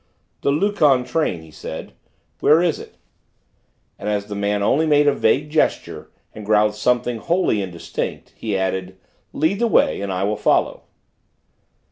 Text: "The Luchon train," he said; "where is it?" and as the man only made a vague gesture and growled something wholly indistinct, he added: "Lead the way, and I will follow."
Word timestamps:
"The 0.41 0.49
Luchon 0.49 1.03
train," 1.05 1.43
he 1.43 1.51
said; 1.51 1.93
"where 2.39 2.59
is 2.59 2.79
it?" 2.79 2.95
and 3.99 4.09
as 4.09 4.25
the 4.25 4.33
man 4.35 4.63
only 4.63 4.87
made 4.87 5.07
a 5.07 5.13
vague 5.13 5.51
gesture 5.51 6.09
and 6.33 6.43
growled 6.43 6.73
something 6.73 7.19
wholly 7.19 7.61
indistinct, 7.61 8.33
he 8.35 8.57
added: 8.57 8.97
"Lead 9.31 9.59
the 9.59 9.67
way, 9.67 10.01
and 10.01 10.11
I 10.11 10.23
will 10.23 10.37
follow." 10.37 10.85